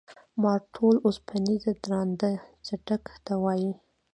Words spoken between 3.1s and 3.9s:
ته وایي.